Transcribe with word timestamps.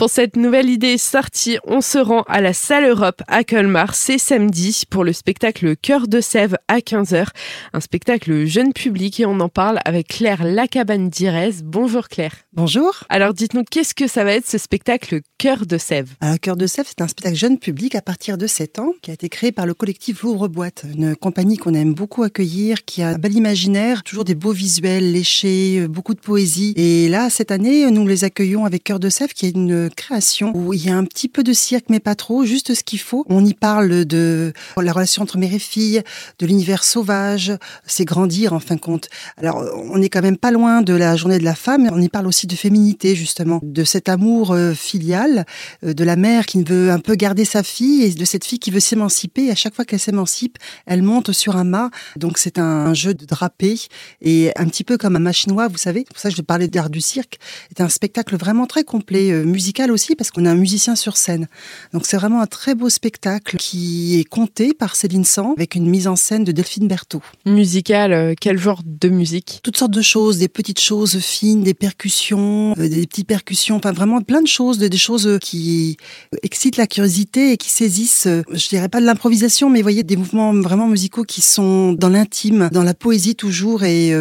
Pour 0.00 0.08
cette 0.08 0.36
nouvelle 0.36 0.70
idée 0.70 0.96
sortie, 0.96 1.58
on 1.66 1.82
se 1.82 1.98
rend 1.98 2.22
à 2.22 2.40
la 2.40 2.54
Salle 2.54 2.88
Europe 2.88 3.20
à 3.28 3.44
Colmar. 3.44 3.94
C'est 3.94 4.16
samedi 4.16 4.84
pour 4.88 5.04
le 5.04 5.12
spectacle 5.12 5.76
Cœur 5.76 6.08
de 6.08 6.22
Sève 6.22 6.56
à 6.68 6.78
15h. 6.78 7.26
Un 7.74 7.80
spectacle 7.80 8.46
jeune 8.46 8.72
public 8.72 9.20
et 9.20 9.26
on 9.26 9.40
en 9.40 9.50
parle 9.50 9.78
avec 9.84 10.08
Claire 10.08 10.42
Lacabane 10.42 11.10
d'Irez. 11.10 11.56
Bonjour 11.62 12.08
Claire. 12.08 12.34
Bonjour. 12.54 13.04
Alors 13.10 13.34
dites-nous, 13.34 13.62
qu'est-ce 13.70 13.94
que 13.94 14.06
ça 14.06 14.24
va 14.24 14.32
être 14.32 14.48
ce 14.48 14.56
spectacle 14.56 15.20
Cœur 15.36 15.66
de 15.66 15.76
Sève 15.76 16.08
Alors 16.22 16.40
Cœur 16.40 16.56
de 16.56 16.66
Sève, 16.66 16.86
c'est 16.88 17.02
un 17.02 17.08
spectacle 17.08 17.36
jeune 17.36 17.58
public 17.58 17.94
à 17.94 18.00
partir 18.00 18.38
de 18.38 18.46
7 18.46 18.78
ans 18.78 18.94
qui 19.02 19.10
a 19.10 19.14
été 19.14 19.28
créé 19.28 19.52
par 19.52 19.66
le 19.66 19.74
collectif 19.74 20.22
Louvre-Boîte, 20.22 20.86
une 20.90 21.14
compagnie 21.14 21.58
qu'on 21.58 21.74
aime 21.74 21.92
beaucoup 21.92 22.22
accueillir, 22.22 22.86
qui 22.86 23.02
a 23.02 23.08
un 23.08 23.18
bel 23.18 23.34
imaginaire, 23.34 24.02
toujours 24.02 24.24
des 24.24 24.34
beaux 24.34 24.52
visuels 24.52 25.12
léchés, 25.12 25.86
beaucoup 25.88 26.14
de 26.14 26.20
poésie. 26.20 26.72
Et 26.76 27.10
là, 27.10 27.28
cette 27.28 27.50
année, 27.50 27.90
nous 27.90 28.06
les 28.06 28.24
accueillons 28.24 28.64
avec 28.64 28.82
Cœur 28.84 28.98
de 28.98 29.10
Sève 29.10 29.34
qui 29.34 29.44
est 29.44 29.50
une 29.50 29.89
création 29.94 30.52
où 30.54 30.72
il 30.72 30.84
y 30.84 30.90
a 30.90 30.96
un 30.96 31.04
petit 31.04 31.28
peu 31.28 31.42
de 31.42 31.52
cirque, 31.52 31.86
mais 31.88 32.00
pas 32.00 32.14
trop, 32.14 32.44
juste 32.44 32.74
ce 32.74 32.82
qu'il 32.82 33.00
faut. 33.00 33.24
On 33.28 33.44
y 33.44 33.54
parle 33.54 34.04
de 34.04 34.52
la 34.76 34.92
relation 34.92 35.22
entre 35.22 35.38
mère 35.38 35.54
et 35.54 35.58
fille, 35.58 36.02
de 36.38 36.46
l'univers 36.46 36.84
sauvage, 36.84 37.52
c'est 37.86 38.04
grandir 38.04 38.52
en 38.52 38.60
fin 38.60 38.76
de 38.76 38.80
compte. 38.80 39.08
Alors, 39.36 39.64
on 39.74 39.98
n'est 39.98 40.08
quand 40.08 40.22
même 40.22 40.36
pas 40.36 40.50
loin 40.50 40.82
de 40.82 40.94
la 40.94 41.16
journée 41.16 41.38
de 41.38 41.44
la 41.44 41.54
femme, 41.54 41.88
on 41.92 42.00
y 42.00 42.08
parle 42.08 42.26
aussi 42.26 42.46
de 42.46 42.54
féminité, 42.54 43.14
justement, 43.14 43.60
de 43.62 43.84
cet 43.84 44.08
amour 44.08 44.52
euh, 44.52 44.72
filial, 44.74 45.44
euh, 45.84 45.94
de 45.94 46.04
la 46.04 46.16
mère 46.16 46.46
qui 46.46 46.62
veut 46.62 46.90
un 46.90 46.98
peu 46.98 47.14
garder 47.14 47.44
sa 47.44 47.62
fille 47.62 48.02
et 48.02 48.10
de 48.10 48.24
cette 48.24 48.44
fille 48.44 48.58
qui 48.58 48.70
veut 48.70 48.80
s'émanciper. 48.80 49.50
À 49.50 49.54
chaque 49.54 49.74
fois 49.74 49.84
qu'elle 49.84 50.00
s'émancipe, 50.00 50.58
elle 50.86 51.02
monte 51.02 51.32
sur 51.32 51.56
un 51.56 51.64
mât. 51.64 51.90
Donc, 52.16 52.38
c'est 52.38 52.58
un, 52.58 52.94
jeu 52.94 53.14
de 53.14 53.24
drapé 53.24 53.78
et 54.20 54.50
un 54.56 54.66
petit 54.66 54.84
peu 54.84 54.98
comme 54.98 55.16
un 55.16 55.20
machinois, 55.20 55.68
vous 55.68 55.78
savez. 55.78 56.00
C'est 56.00 56.12
pour 56.12 56.18
ça 56.18 56.30
que 56.30 56.36
je 56.36 56.42
parlais 56.42 56.68
d'art 56.68 56.90
du 56.90 57.00
cirque. 57.00 57.38
C'est 57.68 57.80
un 57.82 57.88
spectacle 57.88 58.36
vraiment 58.36 58.66
très 58.66 58.84
complet, 58.84 59.30
euh, 59.30 59.44
aussi 59.88 60.14
parce 60.16 60.30
qu'on 60.30 60.44
a 60.44 60.50
un 60.50 60.56
musicien 60.56 60.96
sur 60.96 61.16
scène. 61.16 61.46
Donc 61.94 62.04
c'est 62.04 62.16
vraiment 62.16 62.42
un 62.42 62.46
très 62.46 62.74
beau 62.74 62.90
spectacle 62.90 63.56
qui 63.56 64.20
est 64.20 64.24
compté 64.24 64.74
par 64.74 64.96
Céline 64.96 65.24
Sang 65.24 65.54
avec 65.56 65.74
une 65.74 65.88
mise 65.88 66.06
en 66.08 66.16
scène 66.16 66.44
de 66.44 66.52
Delphine 66.52 66.88
Berthaud. 66.88 67.22
Musical, 67.46 68.12
euh, 68.12 68.34
quel 68.38 68.58
genre 68.58 68.82
de 68.84 69.08
musique? 69.08 69.60
Toutes 69.62 69.78
sortes 69.78 69.92
de 69.92 70.02
choses, 70.02 70.38
des 70.38 70.48
petites 70.48 70.80
choses 70.80 71.18
fines, 71.20 71.62
des 71.62 71.74
percussions, 71.74 72.74
euh, 72.78 72.88
des 72.88 73.06
petites 73.06 73.26
percussions, 73.26 73.76
enfin 73.76 73.92
vraiment 73.92 74.20
plein 74.20 74.42
de 74.42 74.48
choses, 74.48 74.78
des 74.78 74.96
choses 74.98 75.26
euh, 75.26 75.38
qui 75.38 75.96
excitent 76.42 76.76
la 76.76 76.86
curiosité 76.86 77.52
et 77.52 77.56
qui 77.56 77.70
saisissent, 77.70 78.28
je 78.52 78.68
dirais 78.68 78.88
pas 78.88 79.00
de 79.00 79.06
l'improvisation, 79.06 79.70
mais 79.70 79.78
vous 79.78 79.84
voyez 79.84 80.02
des 80.02 80.16
mouvements 80.16 80.52
vraiment 80.52 80.88
musicaux 80.88 81.22
qui 81.22 81.40
sont 81.40 81.92
dans 81.92 82.08
l'intime, 82.08 82.68
dans 82.72 82.82
la 82.82 82.94
poésie 82.94 83.36
toujours 83.36 83.84
et 83.84 84.12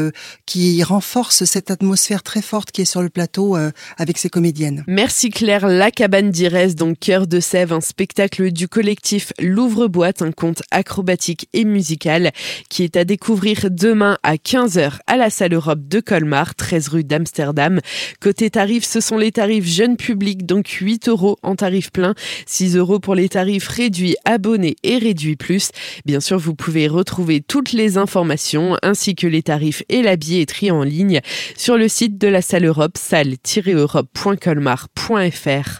qui 0.45 0.83
renforcent 0.83 1.45
cette 1.45 1.71
atmosphère 1.71 2.21
très 2.23 2.41
forte 2.41 2.71
qui 2.71 2.81
est 2.81 2.85
sur 2.85 3.01
le 3.01 3.09
plateau 3.09 3.57
avec 3.97 4.17
ces 4.17 4.29
comédiennes. 4.29 4.83
Merci 4.87 5.29
Claire. 5.29 5.48
La 5.49 5.89
Cabane 5.89 6.29
d'Irès, 6.29 6.75
donc 6.75 6.99
Cœur 6.99 7.25
de 7.25 7.39
Sève, 7.39 7.73
un 7.73 7.81
spectacle 7.81 8.51
du 8.51 8.67
collectif 8.67 9.33
Louvre-Boîte, 9.39 10.21
un 10.21 10.31
conte 10.31 10.61
acrobatique 10.69 11.49
et 11.53 11.65
musical 11.65 12.29
qui 12.69 12.83
est 12.83 12.95
à 12.95 13.03
découvrir 13.03 13.71
demain 13.71 14.19
à 14.21 14.35
15h 14.35 14.99
à 15.07 15.17
la 15.17 15.31
salle 15.31 15.55
Europe 15.55 15.87
de 15.87 16.01
Colmar, 16.01 16.53
13 16.53 16.89
rue 16.89 17.03
d'Amsterdam. 17.03 17.79
Côté 18.21 18.51
tarifs, 18.51 18.85
ce 18.85 19.01
sont 19.01 19.17
les 19.17 19.31
tarifs 19.31 19.65
jeunes 19.65 19.97
publics, 19.97 20.45
donc 20.45 20.67
8 20.67 21.09
euros 21.09 21.39
en 21.41 21.55
tarif 21.55 21.91
plein, 21.91 22.13
6 22.45 22.75
euros 22.75 22.99
pour 22.99 23.15
les 23.15 23.29
tarifs 23.29 23.69
réduits 23.69 24.17
abonnés 24.25 24.75
et 24.83 24.99
réduits 24.99 25.35
plus. 25.35 25.71
Bien 26.05 26.19
sûr, 26.19 26.37
vous 26.37 26.53
pouvez 26.53 26.87
retrouver 26.87 27.41
toutes 27.41 27.71
les 27.71 27.97
informations 27.97 28.77
ainsi 28.83 29.15
que 29.15 29.25
les 29.25 29.41
tarifs 29.41 29.81
et 29.89 30.03
la 30.03 30.15
billetterie 30.15 30.69
en 30.69 30.83
ligne 30.83 31.21
sur 31.57 31.75
le 31.75 31.87
site 31.87 32.19
de 32.19 32.27
la 32.27 32.43
salle 32.43 32.65
Europe, 32.65 32.99
salle-europe.colmar.fr 32.99 35.38
faire. 35.39 35.77